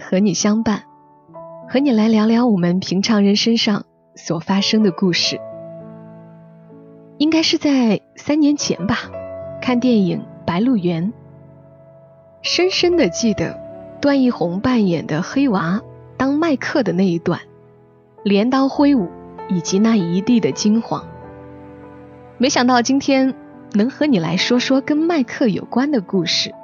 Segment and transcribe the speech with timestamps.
[0.00, 0.82] 和你相伴，
[1.68, 5.40] 和你来聊聊我们平常人身上所发生的故事。
[7.18, 8.98] 应该是在三年前吧，
[9.62, 11.12] 看电影《白鹿原》，
[12.42, 13.58] 深深的记得
[14.00, 15.80] 段奕宏扮演的黑娃
[16.16, 17.40] 当麦克的那一段，
[18.22, 19.08] 镰刀挥舞
[19.48, 21.04] 以及那一地的惊慌。
[22.38, 23.34] 没想到今天
[23.72, 26.54] 能和你来说说跟麦克有关的故事。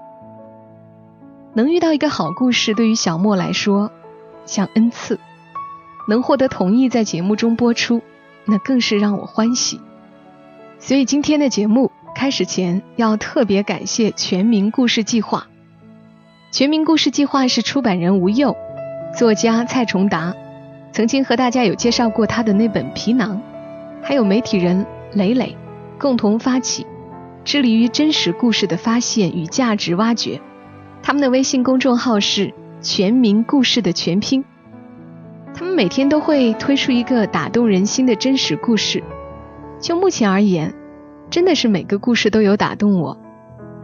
[1.55, 3.91] 能遇到一个好故事，对于小莫来说
[4.47, 5.17] 像恩赐；
[6.09, 8.01] 能获得同意在节目中播出，
[8.45, 9.81] 那更是让我欢喜。
[10.79, 15.47] 所以今天的节目开始前，要特别感谢全民故事计划。
[16.51, 18.57] 全民故事计划是出版人吴佑，
[19.17, 20.35] 作家蔡崇达，
[20.93, 23.37] 曾经和大家有介绍过他的那本《皮囊》，
[24.03, 25.57] 还有媒体人磊磊。
[25.99, 26.85] 共同发起，
[27.45, 30.41] 致力于真实故事的发现与价值挖掘。
[31.03, 34.45] 他们的微信公众号是“全民故事”的全拼。
[35.55, 39.03] 他们每天都会推出一个打动人心的真实故事。
[39.81, 40.73] 就目前而言，
[41.29, 43.19] 真的是每个故事都有打动我。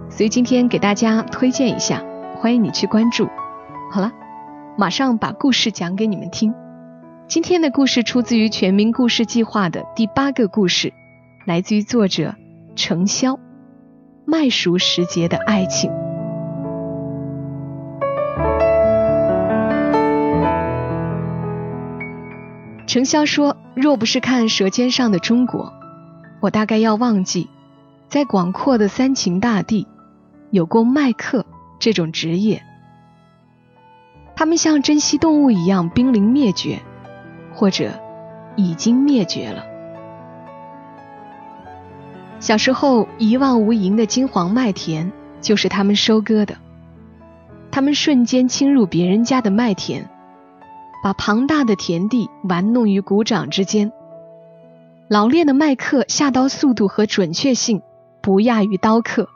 [0.08, 2.02] 所以今天给大家推荐一下，
[2.36, 3.28] 欢迎你去关注。
[3.90, 4.12] 好了，
[4.78, 6.54] 马上把故事讲给你们听。
[7.26, 10.94] 今天的故事出自于全民故事计划的第八个故事。
[11.44, 12.34] 来自于作者
[12.76, 13.38] 程潇，
[14.24, 16.07] 麦熟时节的爱情。
[22.98, 25.66] 程潇说：“若不是看《舌尖上的中国》，
[26.40, 27.48] 我大概要忘记，
[28.08, 29.86] 在广阔的三秦大地，
[30.50, 31.46] 有过麦客
[31.78, 32.60] 这种职业。
[34.34, 36.80] 他们像珍稀动物一样濒临灭绝，
[37.54, 37.92] 或者
[38.56, 39.64] 已经灭绝了。”
[42.40, 46.56] 小时候一望无垠的金黄麦田就是他们收割的，
[47.70, 50.10] 他们瞬间侵入别人家的麦田，
[51.02, 53.92] 把庞大的田地玩弄于股掌之间。
[55.08, 57.82] 老练的麦克下刀速度和准确性
[58.20, 59.28] 不亚于刀客，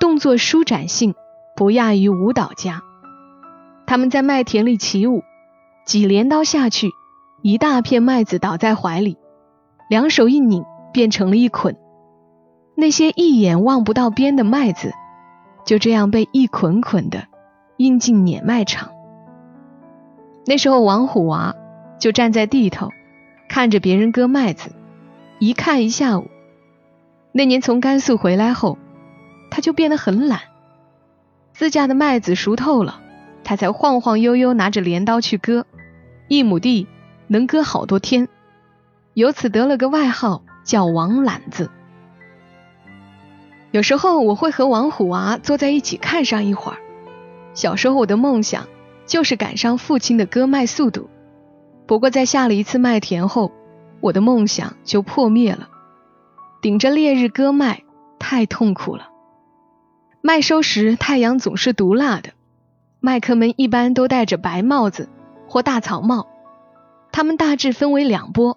[0.00, 1.14] 动作舒展性
[1.56, 2.82] 不亚于舞蹈家。
[3.86, 5.22] 他们在麦田里起舞，
[5.86, 6.90] 几镰刀下去，
[7.42, 9.16] 一大片麦子倒在怀里，
[9.88, 11.76] 两手一拧，变成了一捆。
[12.74, 14.92] 那些一眼望不到边的麦子，
[15.64, 17.26] 就这样被一捆捆的
[17.76, 18.90] 运进碾麦场。
[20.44, 21.54] 那时候，王虎娃
[22.00, 22.90] 就站在地头，
[23.48, 24.72] 看着别人割麦子，
[25.38, 26.28] 一看一下午。
[27.30, 28.76] 那年从甘肃回来后，
[29.50, 30.40] 他就变得很懒。
[31.52, 33.00] 自家的麦子熟透了，
[33.44, 35.64] 他才晃晃悠悠拿着镰刀去割，
[36.28, 36.88] 一亩地
[37.28, 38.28] 能割好多天，
[39.14, 41.70] 由此得了个外号叫“王懒子”。
[43.70, 46.78] 有时候我会和王虎娃坐在一起看上一会儿。
[47.54, 48.66] 小时候我的梦想
[49.12, 51.10] 就是赶上父亲的割麦速度，
[51.86, 53.52] 不过在下了一次麦田后，
[54.00, 55.68] 我的梦想就破灭了。
[56.62, 57.82] 顶着烈日割麦
[58.18, 59.10] 太痛苦了。
[60.22, 62.30] 麦收时太阳总是毒辣的，
[63.00, 65.10] 麦客们一般都戴着白帽子
[65.46, 66.28] 或大草帽。
[67.12, 68.56] 他们大致分为两拨，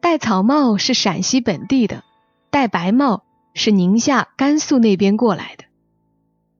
[0.00, 2.04] 戴草帽是陕西本地的，
[2.50, 3.24] 戴白帽。
[3.52, 5.64] 是宁夏、甘肃那边过来的，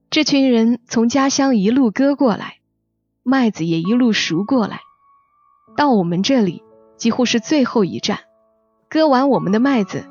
[0.09, 2.57] 这群人从家乡一路割过来，
[3.25, 4.81] 麦子也一路熟过来，
[5.77, 6.61] 到我们这里
[6.97, 8.19] 几乎是最后一站，
[8.89, 10.05] 割完我们的麦子，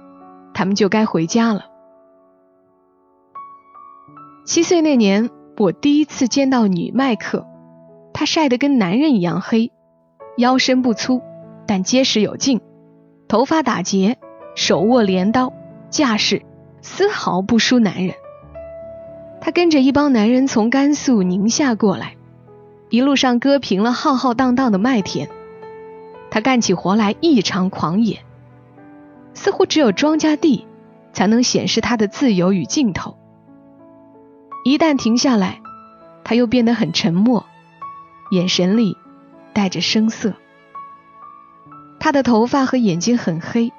[0.54, 1.66] 他们就该回家了。
[4.46, 5.28] 七岁那年，
[5.58, 7.46] 我第一次见到女麦客，
[8.14, 9.70] 她晒得跟男人一样黑，
[10.38, 11.20] 腰身不粗，
[11.66, 12.62] 但结实有劲，
[13.28, 14.16] 头发打结，
[14.56, 15.52] 手握镰刀，
[15.90, 16.42] 架势。
[16.80, 18.14] 丝毫不输男人。
[19.40, 22.16] 他跟着一帮男人从甘肃、宁夏过来，
[22.92, 25.30] 一路上割平了浩浩荡荡的麦田。
[26.30, 28.20] 他干起活来异常狂野，
[29.32, 30.66] 似乎只有庄稼地
[31.14, 33.16] 才能显示他的自由与劲头。
[34.62, 35.62] 一旦停下来，
[36.22, 37.46] 他又变得很沉默，
[38.30, 38.98] 眼神里
[39.54, 40.34] 带着生涩。
[41.98, 43.72] 他的头发和眼睛很黑。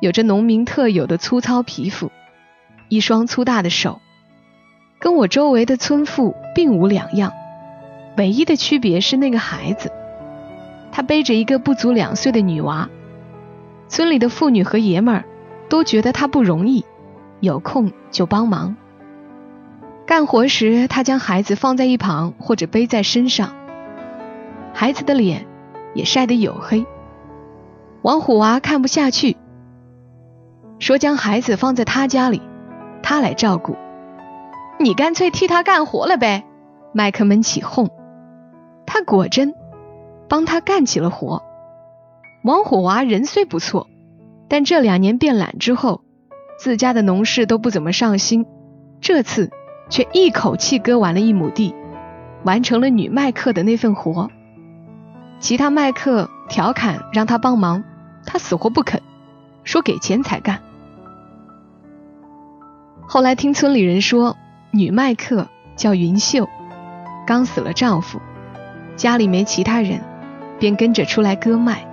[0.00, 2.10] 有着农民特有的粗糙皮肤，
[2.88, 4.00] 一双粗大的手，
[4.98, 7.30] 跟我周围的村妇并无两样。
[8.16, 9.90] 唯一的区别是那个孩子，
[10.90, 12.88] 他背着一个不足两岁的女娃。
[13.88, 15.24] 村里的妇女和爷们儿
[15.68, 16.84] 都觉得他不容易，
[17.40, 18.76] 有空就帮忙。
[20.06, 23.54] 干活时，他将孩子放在一旁或者背在身上，
[24.74, 25.46] 孩子的脸
[25.94, 26.84] 也晒得黝黑。
[28.02, 29.36] 王虎娃看不下去，
[30.78, 32.42] 说将孩子放在他家里，
[33.02, 33.76] 他来照顾。
[34.80, 36.44] 你干脆替他干活了呗！
[36.92, 37.88] 麦克们起哄。
[38.86, 39.54] 他果真
[40.28, 41.42] 帮他干起了活。
[42.44, 43.88] 王虎娃人虽不错，
[44.48, 46.02] 但这两年变懒之后，
[46.58, 48.46] 自家的农事都不怎么上心。
[49.00, 49.50] 这次
[49.88, 51.74] 却一口气割完了一亩地，
[52.44, 54.30] 完成了女麦克的那份活。
[55.38, 57.82] 其他麦克调侃让他帮忙，
[58.24, 59.00] 他死活不肯，
[59.64, 60.60] 说给钱才干。
[63.06, 64.36] 后来听村里人说，
[64.70, 66.48] 女麦克叫云秀，
[67.26, 68.20] 刚死了丈夫。
[69.02, 70.00] 家里没其他人，
[70.60, 71.84] 便跟着出来割麦。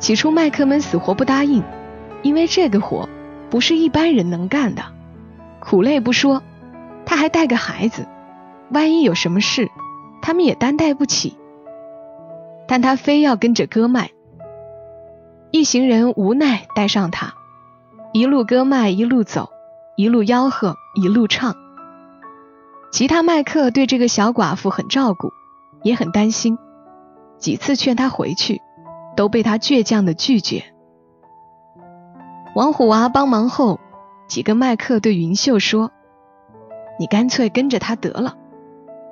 [0.00, 1.62] 起初麦克们死活不答应，
[2.22, 3.08] 因为这个活
[3.50, 4.82] 不是一般人能干的，
[5.60, 6.42] 苦累不说，
[7.06, 8.08] 他还带个孩子，
[8.72, 9.70] 万一有什么事，
[10.20, 11.36] 他们也担待不起。
[12.66, 14.10] 但他非要跟着割麦，
[15.52, 17.34] 一行人无奈带上他，
[18.12, 19.50] 一路割麦一路走，
[19.94, 21.54] 一路吆喝一路唱。
[22.90, 25.32] 其他麦克对这个小寡妇很照顾。
[25.82, 26.58] 也很担心，
[27.38, 28.60] 几次劝他回去，
[29.16, 30.64] 都被他倔强的拒绝。
[32.54, 33.78] 王虎娃帮忙后，
[34.28, 35.90] 几个麦克对云秀说
[36.98, 38.36] ：“你干脆跟着他得了，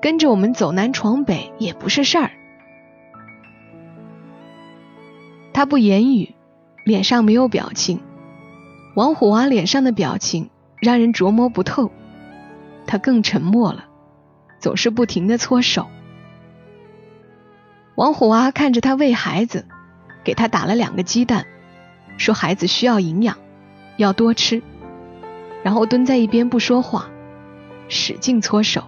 [0.03, 2.31] 跟着我们走南闯北也不是事儿。”
[5.55, 6.35] 他不言语，
[6.85, 8.01] 脸上没有表情。
[8.95, 10.51] 王虎娃脸上的表情
[10.81, 11.91] 让人琢磨不透，
[12.87, 13.85] 他更沉默了，
[14.59, 15.87] 总是不停的搓手。
[17.99, 19.67] 王虎娃看着他喂孩子，
[20.23, 21.47] 给他打了两个鸡蛋，
[22.17, 23.37] 说孩子需要营养，
[23.97, 24.63] 要多吃，
[25.65, 27.09] 然后蹲在一边不说话，
[27.89, 28.85] 使劲搓手。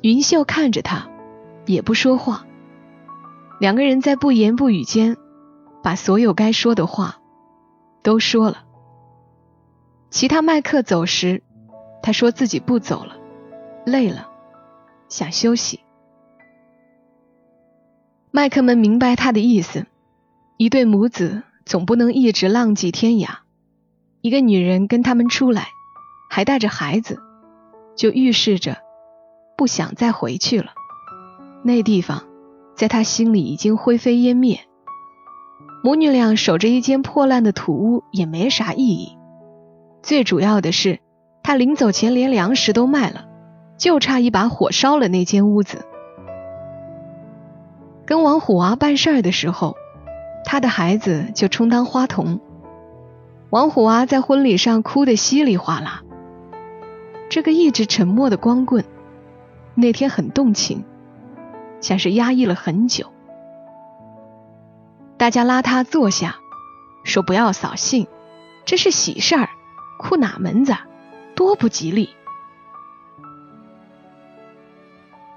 [0.00, 1.08] 云秀看着他，
[1.66, 2.46] 也不说话。
[3.58, 5.16] 两个人在不言不语间，
[5.82, 7.16] 把所有该说的话
[8.00, 8.62] 都说了。
[10.08, 11.42] 其他麦克走时，
[12.00, 13.16] 他说自己不走了，
[13.84, 14.28] 累了，
[15.08, 15.80] 想休息。
[18.36, 19.86] 麦克们明白他的意思，
[20.56, 23.28] 一对母子总不能一直浪迹天涯。
[24.22, 25.68] 一个女人跟他们出来，
[26.28, 27.20] 还带着孩子，
[27.94, 28.78] 就预示着
[29.56, 30.72] 不想再回去了。
[31.62, 32.24] 那地方
[32.74, 34.62] 在他心里已经灰飞烟灭。
[35.84, 39.16] 母女俩守着一间破烂的土屋也没啥意义。
[40.02, 40.98] 最主要的是，
[41.44, 43.26] 他临走前连粮食都卖了，
[43.78, 45.86] 就差一把火烧了那间屋子。
[48.06, 49.76] 跟王虎娃办事儿的时候，
[50.44, 52.40] 他的孩子就充当花童。
[53.48, 56.02] 王虎娃在婚礼上哭得稀里哗啦。
[57.30, 58.84] 这个一直沉默的光棍，
[59.74, 60.84] 那天很动情，
[61.80, 63.10] 像是压抑了很久。
[65.16, 66.36] 大家拉他坐下，
[67.04, 68.06] 说不要扫兴，
[68.66, 69.48] 这是喜事儿，
[69.98, 70.76] 哭哪门子，
[71.34, 72.10] 多不吉利。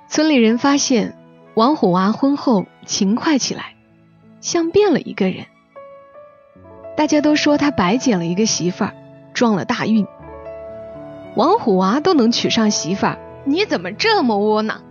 [0.09, 1.17] 村里人发现。
[1.57, 3.73] 王虎娃婚后勤快起来，
[4.41, 5.47] 像变了一个人。
[6.95, 8.93] 大家都说他白捡了一个媳妇儿，
[9.33, 10.05] 撞了大运。
[11.35, 14.83] 王虎娃都能娶上媳妇儿，你怎么这么窝囊？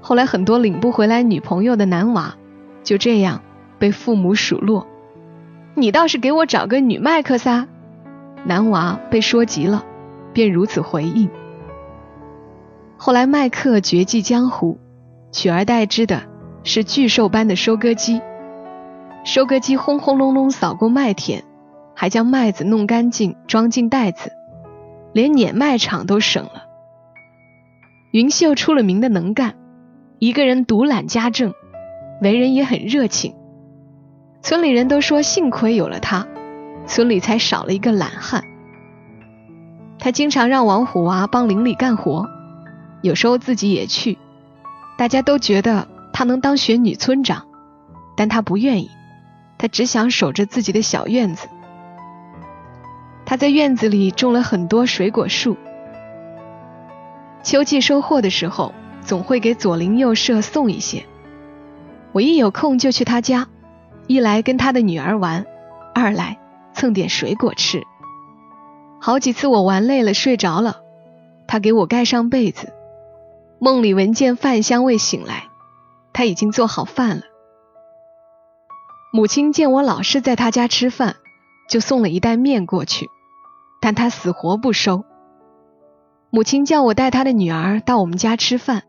[0.00, 2.36] 后来很多领不回来女朋友的男娃，
[2.84, 3.42] 就这样
[3.80, 4.86] 被父母数落。
[5.74, 7.66] 你倒是给我找个女麦克撒。
[8.44, 9.84] 男娃被说急了，
[10.32, 11.28] 便如此回应。
[12.96, 14.78] 后来麦克绝迹江湖。
[15.34, 16.22] 取而代之的
[16.62, 18.22] 是巨兽般的收割机，
[19.24, 21.42] 收割机轰轰隆隆扫过麦田，
[21.92, 24.30] 还将麦子弄干净装进袋子，
[25.12, 26.66] 连碾麦场都省了。
[28.12, 29.56] 云秀出了名的能干，
[30.20, 31.52] 一个人独揽家政，
[32.22, 33.34] 为人也很热情。
[34.40, 36.28] 村里人都说幸亏有了他，
[36.86, 38.44] 村里才少了一个懒汉。
[39.98, 42.28] 他经常让王虎娃帮邻里干活，
[43.02, 44.16] 有时候自己也去。
[44.96, 47.46] 大家都觉得她能当选女村长，
[48.16, 48.90] 但她不愿意，
[49.58, 51.48] 她只想守着自己的小院子。
[53.26, 55.56] 她在院子里种了很多水果树，
[57.42, 61.04] 秋季收获的时候，总会给左邻右舍送一些。
[62.12, 63.48] 我一有空就去她家，
[64.06, 65.44] 一来跟她的女儿玩，
[65.94, 66.38] 二来
[66.72, 67.82] 蹭点水果吃。
[69.00, 70.76] 好几次我玩累了睡着了，
[71.48, 72.72] 她给我盖上被子，
[73.64, 75.48] 梦里闻见饭香味醒来，
[76.12, 77.22] 他已经做好饭了。
[79.10, 81.16] 母亲见我老是在他家吃饭，
[81.66, 83.08] 就送了一袋面过去，
[83.80, 85.06] 但他死活不收。
[86.28, 88.82] 母亲叫我带他的女儿到我们家吃饭，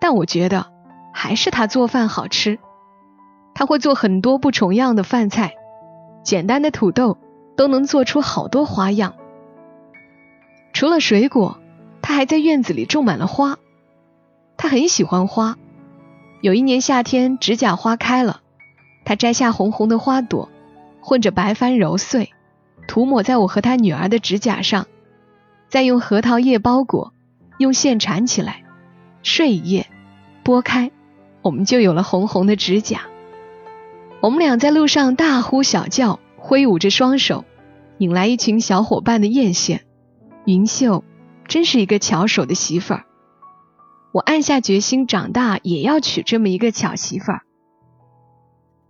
[0.00, 0.72] 但我觉得
[1.14, 2.58] 还是他做饭好吃。
[3.54, 5.54] 他会做很多不重样的饭菜，
[6.24, 7.16] 简单的土豆
[7.56, 9.14] 都能做出好多花样。
[10.72, 11.60] 除了水果，
[12.02, 13.56] 他还在院子里种满了花。
[14.60, 15.56] 他很喜欢花。
[16.42, 18.42] 有一年夏天，指甲花开了，
[19.06, 20.50] 他摘下红红的花朵，
[21.00, 22.34] 混着白矾揉碎，
[22.86, 24.86] 涂抹在我和他女儿的指甲上，
[25.70, 27.14] 再用核桃叶包裹，
[27.56, 28.62] 用线缠起来，
[29.22, 29.86] 睡一夜，
[30.42, 30.90] 拨开，
[31.40, 33.06] 我们就有了红红的指甲。
[34.20, 37.46] 我们俩在路上大呼小叫，挥舞着双手，
[37.96, 39.80] 引来一群小伙伴的艳羡。
[40.44, 41.02] 云秀
[41.48, 43.06] 真是一个巧手的媳妇儿。
[44.12, 47.42] 我暗下决心，长大也要娶这么一个巧媳妇儿。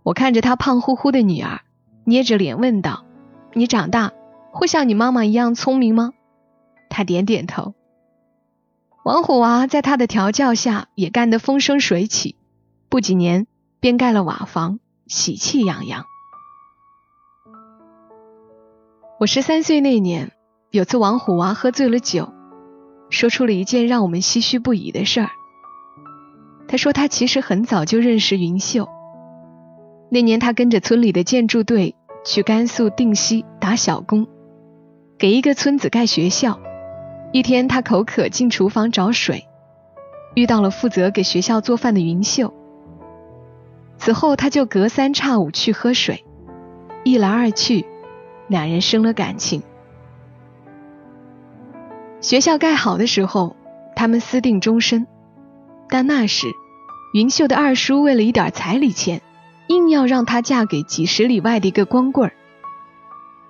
[0.03, 1.61] 我看着她胖乎乎的女儿，
[2.05, 3.05] 捏着脸问道
[3.53, 4.13] ：“你长大
[4.51, 6.13] 会像你妈妈一样聪明吗？”
[6.89, 7.75] 她点点头。
[9.03, 12.35] 王虎娃在他的调教下也干得风生水起，
[12.87, 13.47] 不几年
[13.79, 14.79] 便盖了瓦房。
[15.07, 16.05] 喜气洋洋。
[19.19, 20.31] 我十三岁那年，
[20.69, 22.31] 有次王虎娃喝醉了酒，
[23.11, 25.29] 说出了一件让我们唏嘘不已的事儿。
[26.67, 28.89] 他说他其实很早就认识云秀。
[30.09, 34.27] 那年他跟着村里的建筑队去甘肃定西打小工，
[35.19, 36.59] 给一个村子盖学校。
[37.33, 39.45] 一天他口渴进厨房找水，
[40.35, 42.53] 遇到了负责给学校做饭的云秀。
[43.97, 46.25] 此后，他就隔三差五去喝水，
[47.03, 47.85] 一来二去，
[48.47, 49.63] 两人生了感情。
[52.21, 53.55] 学校盖好的时候，
[53.95, 55.07] 他们私定终身，
[55.89, 56.45] 但那时，
[57.13, 59.21] 云秀的二叔为了一点彩礼钱，
[59.67, 62.33] 硬要让她嫁给几十里外的一个光棍儿。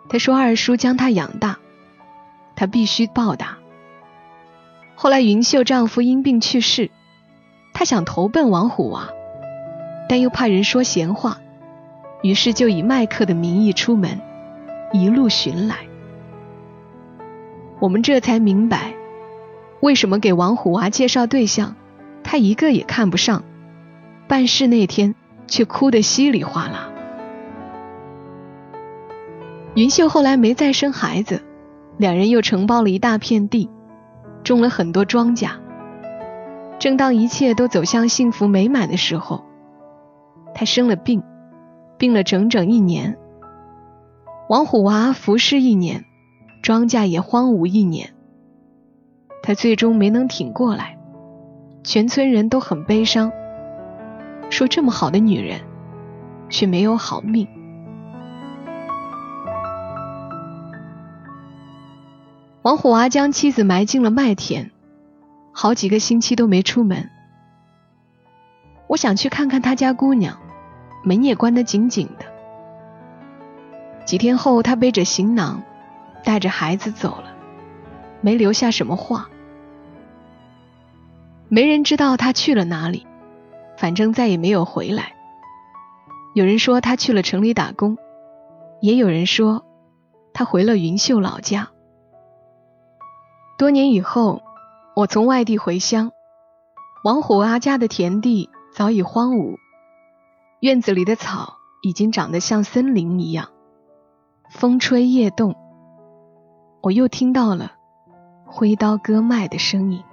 [0.07, 1.57] 他说二叔将她养大，
[2.55, 3.57] 他必须报答。
[4.95, 6.91] 后来云秀丈夫因病去世，
[7.73, 9.09] 她想投奔王虎娃。
[10.07, 11.39] 但又怕人说闲话，
[12.21, 14.19] 于是就以卖客的名义出门，
[14.91, 15.77] 一路寻来。
[17.81, 18.93] 我们这才明白，
[19.81, 21.75] 为什么给王虎娃介绍对象，
[22.23, 23.43] 他一个也看不上，
[24.27, 25.15] 办事那天
[25.47, 26.89] 却哭得稀里哗啦。
[29.73, 31.41] 云秀后来没再生孩子，
[31.97, 33.67] 两人又承包了一大片地，
[34.43, 35.49] 种了很多庄稼。
[36.77, 39.43] 正当一切都走向幸福美满的时候，
[40.53, 41.23] 他生了病，
[41.97, 43.17] 病了整整一年。
[44.49, 46.05] 王虎娃服侍一年，
[46.61, 48.13] 庄稼也荒芜一年。
[49.43, 50.97] 他最终没能挺过来，
[51.83, 53.31] 全村人都很悲伤，
[54.51, 55.61] 说这么好的女人，
[56.49, 57.47] 却没有好命。
[62.61, 64.69] 王虎娃将妻子埋进了麦田，
[65.51, 67.09] 好几个星期都没出门。
[68.85, 70.37] 我想去看看他家姑娘，
[71.03, 72.25] 门也关得紧紧的。
[74.05, 75.63] 几天后，他背着行囊，
[76.23, 77.35] 带着孩子走了，
[78.21, 79.29] 没留下什么话。
[81.49, 83.05] 没人知道他去了哪里，
[83.77, 85.13] 反正再也没有回来。
[86.33, 87.97] 有人说他去了城里打工，
[88.81, 89.65] 也有人说
[90.33, 91.69] 他回了云秀老家。
[93.57, 94.41] 多年以后，
[94.95, 96.11] 我从外地回乡，
[97.03, 98.49] 王虎阿家的田地。
[98.73, 99.57] 早已荒芜，
[100.61, 103.49] 院子里的草已经长得像森林一样。
[104.49, 105.57] 风吹叶动，
[106.83, 107.73] 我又听到了
[108.43, 110.03] 挥刀割脉的声音。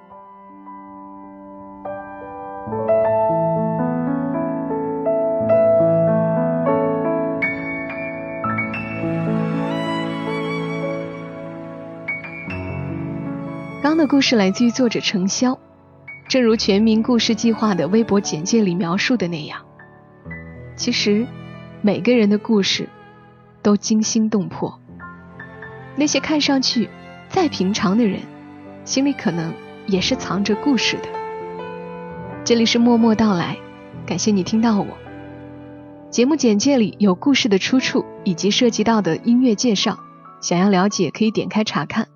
[13.83, 15.57] 刚的故事来自于作者程潇。
[16.29, 19.65] 正如全民故事计划的微博简介里描述的那样，
[20.77, 21.27] 其实
[21.81, 22.87] 每个人的故事
[23.63, 24.79] 都惊心动魄。
[25.99, 26.88] 那些看上去
[27.28, 28.21] 再平常的人，
[28.85, 29.52] 心里可能
[29.88, 31.09] 也是藏着故事的。
[32.45, 33.59] 这里是默默到来，
[34.07, 34.87] 感谢你听到我。
[36.09, 39.99] 节目简介里有故事的出处以及涉及到的音乐介绍，
[40.40, 42.07] 想要了解可以点开查看。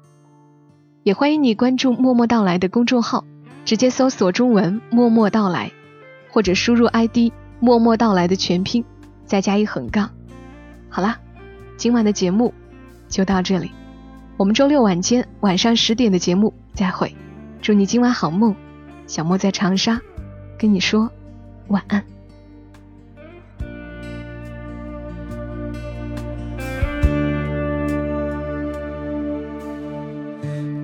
[1.02, 3.24] 也欢迎你关注默默到来的公众号。
[3.64, 5.70] 直接搜索中文“默默到来”，
[6.32, 8.84] 或者输入 ID“ 默默到来”的全拼，
[9.24, 10.10] 再加一横杠。
[10.88, 11.16] 好啦，
[11.76, 12.52] 今晚的节目
[13.12, 13.70] 就到这里，
[14.38, 17.14] 我们周六晚间晚上十点的节目再会。
[17.60, 18.56] 祝你今晚好梦，
[19.06, 20.00] 小莫在长沙，
[20.58, 21.10] 跟你说
[21.68, 22.02] 晚安。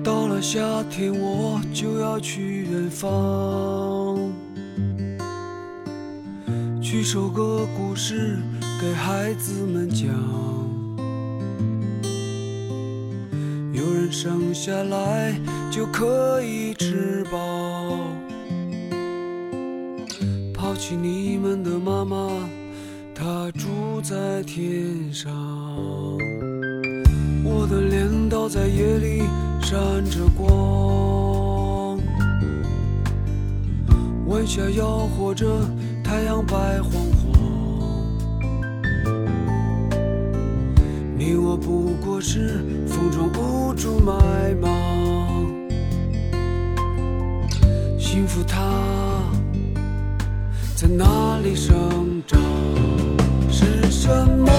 [0.03, 4.19] 到了夏天，我就要去远方，
[6.79, 8.37] 去收割故事
[8.79, 10.68] 给孩子们讲。
[14.21, 15.33] 生下来
[15.71, 17.39] 就可以吃饱，
[20.53, 22.27] 抛弃你们的妈妈，
[23.15, 25.31] 她住在天上。
[27.45, 29.23] 我的镰刀在夜里
[29.61, 29.79] 闪
[30.11, 31.97] 着光，
[34.27, 35.47] 晚霞吆喝着，
[36.03, 37.08] 太阳白晃。
[41.19, 44.71] 你我不过是风中无助埋芒，
[47.99, 49.21] 幸福它
[50.77, 52.39] 在哪里生长？
[53.51, 54.49] 是什么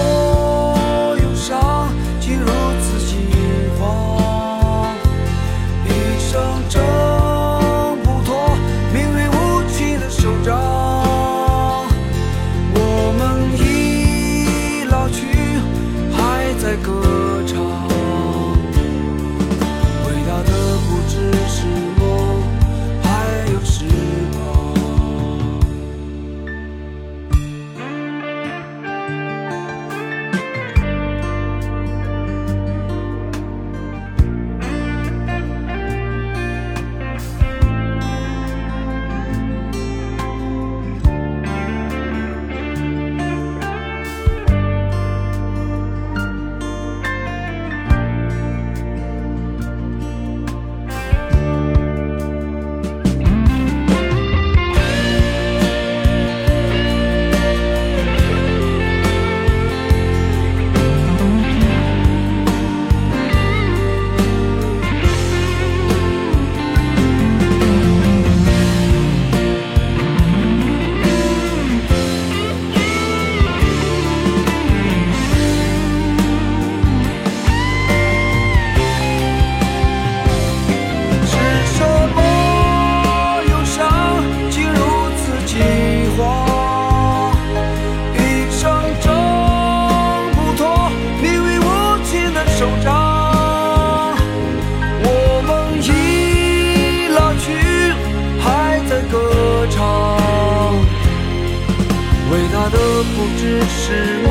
[103.91, 104.30] 是